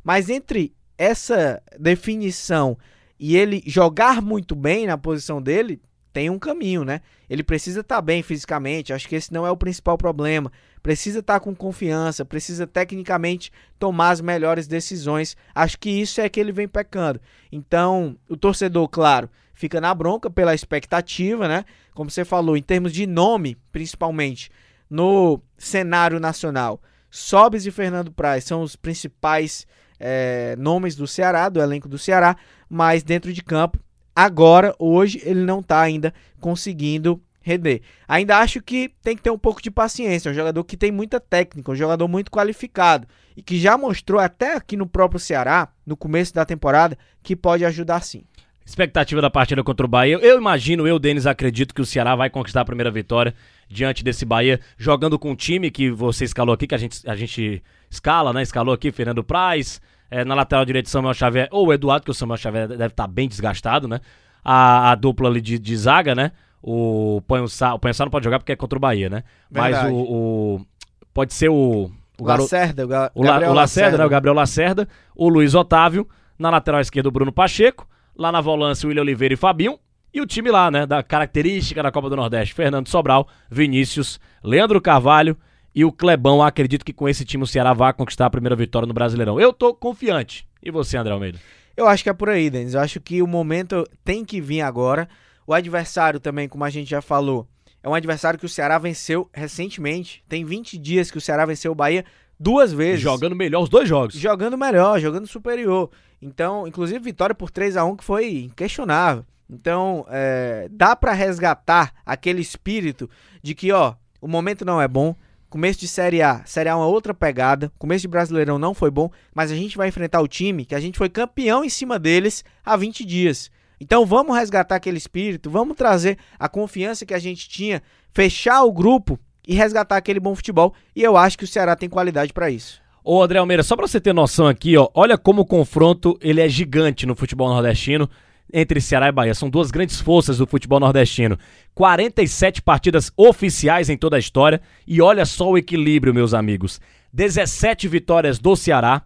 Mas 0.05 0.31
entre 0.31 0.73
essa 0.97 1.61
definição 1.77 2.79
e 3.19 3.37
ele 3.37 3.61
jogar 3.67 4.23
muito 4.23 4.55
bem 4.55 4.87
na 4.87 4.97
posição 4.97 5.43
dele, 5.43 5.81
tem 6.13 6.29
um 6.29 6.39
caminho, 6.39 6.85
né? 6.85 7.01
Ele 7.29 7.43
precisa 7.43 7.81
estar 7.81 7.97
tá 7.97 8.03
bem 8.03 8.23
fisicamente, 8.23 8.93
acho 8.93 9.09
que 9.09 9.17
esse 9.17 9.33
não 9.33 9.47
é 9.47 9.51
o 9.51 9.57
principal 9.57 9.97
problema. 9.97 10.53
Precisa 10.83 11.21
estar 11.21 11.35
tá 11.35 11.41
com 11.41 11.55
confiança, 11.55 12.25
precisa 12.25 12.67
tecnicamente 12.67 13.51
tomar 13.79 14.11
as 14.11 14.21
melhores 14.21 14.67
decisões. 14.67 15.37
Acho 15.55 15.79
que 15.79 15.91
isso 15.91 16.21
é 16.21 16.29
que 16.29 16.39
ele 16.39 16.53
vem 16.53 16.69
pecando. 16.69 17.21
Então, 17.51 18.17
o 18.29 18.37
torcedor, 18.37 18.89
claro, 18.89 19.31
fica 19.55 19.81
na 19.81 19.95
bronca 19.95 20.29
pela 20.29 20.55
expectativa, 20.55 21.49
né? 21.49 21.65
Como 21.95 22.11
você 22.11 22.25
falou, 22.25 22.57
em 22.57 22.63
termos 22.63 22.93
de 22.93 23.07
nome, 23.07 23.57
principalmente 23.71 24.51
no 24.91 25.41
cenário 25.57 26.21
nacional. 26.21 26.81
Sobes 27.11 27.65
e 27.65 27.71
Fernando 27.71 28.13
Praz 28.13 28.45
são 28.45 28.63
os 28.63 28.77
principais 28.77 29.67
é, 29.99 30.57
nomes 30.59 30.97
do 30.97 31.07
Ceará, 31.07 31.49
do 31.49 31.61
elenco 31.61 31.89
do 31.89 31.99
Ceará, 31.99 32.37
mas 32.69 33.03
dentro 33.03 33.33
de 33.33 33.43
campo 33.43 33.79
Agora, 34.15 34.75
hoje, 34.79 35.21
ele 35.25 35.41
não 35.41 35.61
está 35.61 35.81
ainda 35.81 36.13
conseguindo 36.41 37.21
render. 37.43 37.83
Ainda 38.07 38.39
acho 38.39 38.63
que 38.63 38.91
tem 39.03 39.17
que 39.17 39.23
ter 39.23 39.31
um 39.31 39.39
pouco 39.39 39.61
de 39.61 39.71
paciência. 39.71 40.29
É 40.29 40.33
um 40.33 40.35
jogador 40.35 40.65
que 40.65 40.77
tem 40.77 40.93
muita 40.93 41.21
técnica, 41.21 41.71
um 41.71 41.77
jogador 41.77 42.07
muito 42.09 42.31
qualificado 42.31 43.07
e 43.37 43.43
que 43.43 43.59
já 43.59 43.77
mostrou 43.77 44.21
até 44.21 44.55
aqui 44.55 44.77
no 44.77 44.87
próprio 44.87 45.19
Ceará, 45.19 45.69
no 45.87 45.97
começo 45.97 46.33
da 46.33 46.45
temporada, 46.45 46.97
que 47.23 47.35
pode 47.35 47.65
ajudar 47.65 48.01
sim. 48.01 48.25
Expectativa 48.65 49.21
da 49.21 49.29
partida 49.29 49.63
contra 49.65 49.85
o 49.85 49.89
Bahia. 49.89 50.19
Eu 50.23 50.39
imagino, 50.39 50.87
eu, 50.87 50.99
Denis, 50.99 51.27
acredito 51.27 51.75
que 51.75 51.81
o 51.81 51.87
Ceará 51.87 52.15
vai 52.15 52.31
conquistar 52.31 52.61
a 52.61 52.65
primeira 52.65 52.93
vitória 52.93 53.35
diante 53.69 54.05
desse 54.05 54.25
Bahia, 54.25 54.61
jogando 54.79 55.19
com 55.19 55.33
o 55.33 55.37
time 55.37 55.71
que 55.71 55.91
você 55.91 56.25
escalou 56.25 56.55
aqui, 56.55 56.67
que 56.69 56.75
a 56.75 56.79
gente, 56.79 57.09
a 57.09 57.17
gente 57.17 57.63
escala, 57.91 58.33
né? 58.33 58.43
Escalou 58.43 58.73
aqui, 58.73 58.93
Fernando 58.93 59.25
Praz, 59.25 59.81
é, 60.13 60.27
na 60.27 60.35
lateral 60.35 60.63
direita, 60.67 60.91
Samuel 60.91 61.15
Xavier, 61.15 61.49
ou 61.51 61.69
o 61.69 61.73
Eduardo, 61.73 62.05
que 62.05 62.11
o 62.11 62.15
Samuel 62.15 62.37
Xavier 62.37 62.69
deve 62.69 62.85
estar 62.85 63.05
tá 63.05 63.07
bem 63.07 63.27
desgastado, 63.27 63.89
né? 63.89 63.99
A, 64.45 64.91
a 64.91 64.95
dupla 64.95 65.31
ali 65.31 65.41
de, 65.41 65.59
de 65.59 65.75
zaga, 65.75 66.15
né? 66.15 66.33
O 66.63 67.23
Panhussá, 67.27 67.73
o 67.73 67.79
Panhussá 67.79 68.05
não 68.05 68.11
pode 68.11 68.25
jogar 68.25 68.39
porque 68.39 68.53
é 68.53 68.57
contra 68.57 68.77
o 68.77 68.81
Bahia, 68.81 69.09
né? 69.09 69.25
Verdade. 69.51 69.85
Mas 69.85 69.93
o, 69.93 69.97
o, 69.97 70.67
Pode 71.15 71.33
ser 71.33 71.49
o. 71.49 71.91
O 72.19 72.25
Lacerda, 72.25 72.85
o, 72.85 72.89
Ga 72.89 73.11
o, 73.15 73.23
La, 73.23 73.31
o 73.31 73.39
Lacerda, 73.39 73.55
Lacerda, 73.55 73.99
né? 73.99 74.05
O 74.05 74.09
Gabriel 74.11 74.35
Lacerda, 74.35 74.89
o 75.17 75.29
Luiz 75.31 75.55
Otávio, 75.55 76.07
na 76.39 76.51
lateral 76.51 76.81
esquerda 76.83 77.09
o 77.09 77.13
Bruno 77.13 77.33
Pacheco, 77.33 77.89
lá 78.15 78.31
na 78.31 78.41
volância 78.43 78.87
o 78.87 78.89
William 78.89 79.03
Oliveira 79.03 79.33
e 79.33 79.37
Fabinho, 79.37 79.79
e 80.13 80.21
o 80.21 80.27
time 80.27 80.51
lá, 80.51 80.71
né, 80.71 80.85
da 80.85 81.03
característica 81.03 81.83
da 81.83 81.91
Copa 81.91 82.11
do 82.11 82.17
Nordeste, 82.17 82.53
Fernando 82.55 82.87
Sobral, 82.87 83.27
Vinícius, 83.51 84.21
Leandro 84.45 84.79
Carvalho 84.79 85.39
e 85.75 85.85
o 85.85 85.93
Clebão, 85.93 86.43
acredito 86.43 86.85
que 86.85 86.93
com 86.93 87.09
esse 87.09 87.25
time 87.25 87.45
o 87.45 87.47
Ceará 87.47 87.73
vai 87.73 87.93
conquistar 87.93 88.27
a 88.27 88.31
primeira 88.31 88.55
vitória 88.55 88.87
no 88.87 88.93
Brasileirão. 88.93 89.41
Eu 89.41 89.53
tô 89.53 89.75
confiante. 89.75 90.47
E 90.63 90.71
você, 90.71 90.97
André 90.97 91.13
Almeida? 91.13 91.39
Eu 91.77 91.89
acho 91.89 92.03
que 92.03 92.11
é 92.11 92.13
por 92.13 92.29
aí, 92.29 92.51
Denis. 92.51 92.75
Eu 92.75 92.81
acho 92.81 93.01
que 93.01 93.23
o 93.23 93.27
momento 93.27 93.87
tem 94.05 94.25
que 94.25 94.41
vir 94.41 94.61
agora. 94.61 95.09
O 95.47 95.55
adversário 95.55 96.21
também, 96.21 96.49
como 96.49 96.65
a 96.65 96.71
gente 96.71 96.91
já 96.91 97.01
falou, 97.01 97.49
é 97.83 97.89
um 97.89 97.95
adversário 97.95 98.39
que 98.39 98.47
o 98.47 98.49
Ceará 98.49 98.79
venceu 98.79 99.29
recentemente. 99.33 100.23
Tem 100.29 100.45
20 100.45 100.77
dias 100.79 101.11
que 101.11 101.19
o 101.19 101.21
Ceará 101.21 101.47
venceu 101.47 101.73
o 101.73 101.75
Bahia 101.75 102.05
duas 102.39 102.73
vezes. 102.73 103.01
Jogando 103.01 103.35
melhor 103.35 103.63
os 103.63 103.69
dois 103.69 103.89
jogos. 103.89 104.15
Jogando 104.15 104.59
melhor, 104.59 105.01
jogando 105.01 105.27
superior. 105.27 105.91
Então, 106.21 106.67
inclusive 106.67 106.99
vitória 107.01 107.35
por 107.35 107.51
3 107.51 107.77
a 107.77 107.85
1 107.85 107.97
que 107.97 108.05
foi 108.05 108.45
inquestionável. 108.45 109.25
Então, 109.51 110.07
é, 110.09 110.69
dá 110.71 110.95
para 110.95 111.13
resgatar 111.13 111.93
aquele 112.07 112.41
espírito 112.41 113.09
de 113.43 113.55
que, 113.55 113.73
ó, 113.73 113.95
o 114.21 114.29
momento 114.29 114.65
não 114.65 114.81
é 114.81 114.87
bom, 114.87 115.17
Começo 115.53 115.81
de 115.81 115.87
Série 115.87 116.23
A, 116.23 116.41
Série 116.47 116.71
A 116.71 116.73
é 116.73 116.75
uma 116.75 116.87
outra 116.87 117.13
pegada. 117.13 117.71
Começo 117.79 118.01
de 118.01 118.09
Brasileirão 118.09 118.59
não 118.59 118.73
foi 118.73 118.91
bom, 118.91 119.11
mas 119.35 119.53
a 119.53 119.55
gente 119.55 119.77
vai 119.77 119.87
enfrentar 119.87 120.23
o 120.23 120.27
time 120.27 120.65
que 120.65 120.75
a 120.75 120.81
gente 120.81 120.97
foi 120.97 121.11
campeão 121.11 121.63
em 121.63 121.69
cima 121.69 121.99
deles 121.99 122.43
há 122.65 122.75
20 122.75 123.05
dias. 123.05 123.51
Então 123.79 124.07
vamos 124.07 124.35
resgatar 124.35 124.77
aquele 124.77 124.97
espírito, 124.97 125.51
vamos 125.51 125.77
trazer 125.77 126.17
a 126.39 126.49
confiança 126.49 127.05
que 127.05 127.13
a 127.13 127.19
gente 127.19 127.51
tinha, 127.51 127.83
fechar 128.15 128.63
o 128.63 128.73
grupo 128.73 129.21
e 129.47 129.55
resgatar 129.55 129.99
aquele 129.99 130.19
bom 130.19 130.35
futebol. 130.35 130.73
E 130.97 131.03
eu 131.03 131.19
acho 131.19 131.37
que 131.37 131.45
o 131.45 131.47
Ceará 131.47 131.77
tem 131.77 131.87
qualidade 131.87 132.33
para 132.33 132.51
isso. 132.51 132.81
Ô 133.05 133.23
André 133.23 133.39
Almeida, 133.39 133.63
só 133.63 133.77
para 133.77 133.87
você 133.87 134.01
ter 134.01 134.15
noção 134.15 134.47
aqui, 134.47 134.75
ó, 134.79 134.89
olha 134.95 135.19
como 135.19 135.43
o 135.43 135.47
confronto 135.47 136.17
ele 136.23 136.41
é 136.41 136.49
gigante 136.49 137.05
no 137.05 137.15
futebol 137.15 137.51
nordestino 137.51 138.09
entre 138.53 138.81
Ceará 138.81 139.09
e 139.09 139.13
Bahia. 139.13 139.35
São 139.35 139.49
duas 139.49 139.71
grandes 139.71 140.01
forças 140.01 140.39
do 140.39 140.47
futebol 140.47 140.79
nordestino. 140.79 141.39
47 141.75 142.61
partidas 142.63 143.11
oficiais 143.17 143.89
em 143.89 143.97
toda 143.97 144.17
a 144.17 144.19
história. 144.19 144.61
E 144.87 145.01
olha 145.01 145.25
só 145.25 145.51
o 145.51 145.59
equilíbrio, 145.59 146.13
meus 146.13 146.35
amigos. 146.35 146.81
17 147.13 147.89
vitórias 147.89 148.39
do 148.39 148.57
Ceará, 148.57 149.03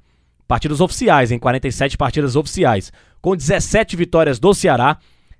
partidas 0.46 0.80
oficiais, 0.80 1.30
em 1.30 1.38
47 1.38 1.96
partidas 1.96 2.36
oficiais. 2.36 2.92
Com 3.20 3.36
17 3.36 3.96
vitórias 3.96 4.38
do 4.38 4.54
Ceará, 4.54 4.98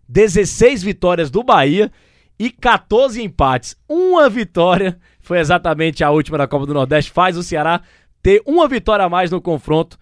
16 0.09 0.83
vitórias 0.83 1.31
do 1.31 1.43
Bahia 1.43 1.91
e 2.39 2.51
14 2.51 3.23
empates. 3.23 3.77
Uma 3.89 4.29
vitória 4.29 4.99
foi 5.21 5.39
exatamente 5.39 6.05
a 6.05 6.11
última 6.11 6.39
da 6.39 6.47
Copa 6.47 6.67
do 6.67 6.75
Nordeste. 6.75 7.11
Faz 7.11 7.37
o 7.37 7.43
Ceará 7.43 7.81
ter 8.23 8.43
uma 8.47 8.69
vitória 8.69 9.05
a 9.05 9.09
mais 9.09 9.31
no 9.31 9.41
confronto. 9.41 9.99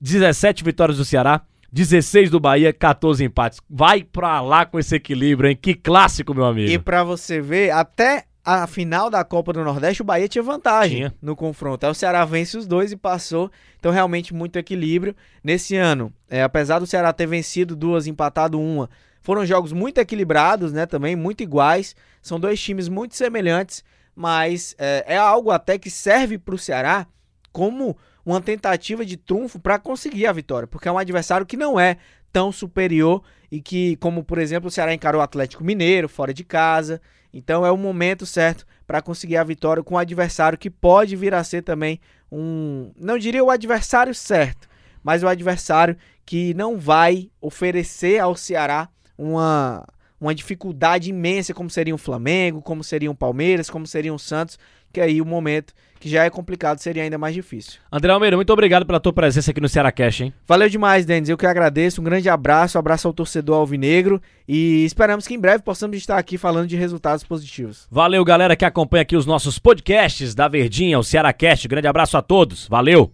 17 0.00 0.62
vitórias 0.62 0.98
do 0.98 1.04
Ceará, 1.04 1.42
16 1.72 2.30
do 2.30 2.40
Bahia, 2.40 2.72
14 2.72 3.22
empates. 3.24 3.60
Vai 3.68 4.02
pra 4.02 4.40
lá 4.40 4.64
com 4.64 4.78
esse 4.78 4.94
equilíbrio, 4.96 5.50
hein? 5.50 5.58
Que 5.60 5.74
clássico, 5.74 6.34
meu 6.34 6.44
amigo. 6.44 6.70
E 6.70 6.78
pra 6.78 7.04
você 7.04 7.40
ver, 7.40 7.70
até 7.70 8.24
a 8.44 8.66
final 8.66 9.10
da 9.10 9.22
Copa 9.22 9.52
do 9.52 9.62
Nordeste, 9.62 10.00
o 10.00 10.04
Bahia 10.04 10.26
tinha 10.26 10.42
vantagem 10.42 10.96
tinha. 10.96 11.14
no 11.20 11.36
confronto. 11.36 11.84
Aí 11.84 11.92
o 11.92 11.94
Ceará 11.94 12.24
vence 12.24 12.56
os 12.56 12.66
dois 12.66 12.92
e 12.92 12.96
passou. 12.96 13.50
Então, 13.78 13.92
realmente, 13.92 14.32
muito 14.32 14.58
equilíbrio. 14.58 15.14
Nesse 15.44 15.76
ano, 15.76 16.10
é, 16.30 16.42
apesar 16.42 16.78
do 16.78 16.86
Ceará 16.86 17.12
ter 17.12 17.26
vencido 17.26 17.76
duas, 17.76 18.06
empatado 18.06 18.58
uma, 18.58 18.88
foram 19.20 19.44
jogos 19.44 19.72
muito 19.72 19.98
equilibrados, 19.98 20.72
né? 20.72 20.86
Também 20.86 21.14
muito 21.14 21.42
iguais. 21.42 21.94
São 22.22 22.40
dois 22.40 22.58
times 22.58 22.88
muito 22.88 23.14
semelhantes, 23.14 23.84
mas 24.16 24.74
é, 24.78 25.04
é 25.06 25.16
algo 25.18 25.50
até 25.50 25.78
que 25.78 25.90
serve 25.90 26.38
pro 26.38 26.56
Ceará 26.56 27.06
como 27.52 27.96
uma 28.32 28.40
tentativa 28.42 29.06
de 29.06 29.16
trunfo 29.16 29.58
para 29.58 29.78
conseguir 29.78 30.26
a 30.26 30.32
vitória, 30.32 30.68
porque 30.68 30.86
é 30.86 30.92
um 30.92 30.98
adversário 30.98 31.46
que 31.46 31.56
não 31.56 31.80
é 31.80 31.96
tão 32.30 32.52
superior 32.52 33.22
e 33.50 33.60
que, 33.60 33.96
como 33.96 34.22
por 34.22 34.38
exemplo, 34.38 34.68
o 34.68 34.70
Ceará 34.70 34.92
encarou 34.92 35.20
o 35.20 35.24
Atlético 35.24 35.64
Mineiro 35.64 36.08
fora 36.08 36.34
de 36.34 36.44
casa. 36.44 37.00
Então 37.32 37.64
é 37.64 37.70
o 37.70 37.76
momento 37.76 38.26
certo 38.26 38.66
para 38.86 39.00
conseguir 39.00 39.38
a 39.38 39.44
vitória 39.44 39.82
com 39.82 39.94
um 39.94 39.98
adversário 39.98 40.58
que 40.58 40.68
pode 40.68 41.16
vir 41.16 41.32
a 41.32 41.42
ser 41.42 41.62
também 41.62 42.00
um, 42.30 42.92
não 42.98 43.18
diria 43.18 43.42
o 43.42 43.50
adversário 43.50 44.14
certo, 44.14 44.68
mas 45.02 45.22
o 45.22 45.28
adversário 45.28 45.96
que 46.26 46.52
não 46.52 46.76
vai 46.76 47.30
oferecer 47.40 48.18
ao 48.18 48.36
Ceará 48.36 48.90
uma 49.16 49.86
uma 50.20 50.34
dificuldade 50.34 51.10
imensa, 51.10 51.54
como 51.54 51.70
seria 51.70 51.94
o 51.94 51.98
Flamengo, 51.98 52.60
como 52.62 52.82
seria 52.82 53.10
o 53.10 53.14
Palmeiras, 53.14 53.70
como 53.70 53.86
seria 53.86 54.12
o 54.12 54.18
Santos, 54.18 54.58
que 54.92 55.00
aí 55.00 55.20
o 55.20 55.26
momento 55.26 55.72
que 56.00 56.08
já 56.08 56.24
é 56.24 56.30
complicado 56.30 56.78
seria 56.78 57.02
ainda 57.02 57.18
mais 57.18 57.34
difícil. 57.34 57.80
André 57.90 58.12
Almeida, 58.12 58.36
muito 58.36 58.52
obrigado 58.52 58.86
pela 58.86 59.00
tua 59.00 59.12
presença 59.12 59.50
aqui 59.50 59.60
no 59.60 59.68
Ceará 59.68 59.90
Cash, 59.90 60.20
hein? 60.20 60.34
Valeu 60.46 60.68
demais, 60.68 61.04
Denis. 61.04 61.28
Eu 61.28 61.36
que 61.36 61.46
agradeço. 61.46 62.00
Um 62.00 62.04
grande 62.04 62.28
abraço, 62.28 62.78
um 62.78 62.80
abraço 62.80 63.08
ao 63.08 63.12
torcedor 63.12 63.56
alvinegro 63.56 64.22
e 64.46 64.84
esperamos 64.84 65.26
que 65.26 65.34
em 65.34 65.38
breve 65.40 65.62
possamos 65.62 65.96
estar 65.96 66.16
aqui 66.16 66.38
falando 66.38 66.68
de 66.68 66.76
resultados 66.76 67.24
positivos. 67.24 67.86
Valeu, 67.90 68.24
galera 68.24 68.56
que 68.56 68.64
acompanha 68.64 69.02
aqui 69.02 69.16
os 69.16 69.26
nossos 69.26 69.58
podcasts 69.58 70.34
da 70.34 70.46
Verdinha, 70.46 70.98
o 70.98 71.04
Ceará 71.04 71.32
Cast. 71.32 71.66
Grande 71.66 71.88
abraço 71.88 72.16
a 72.16 72.22
todos. 72.22 72.68
Valeu! 72.68 73.12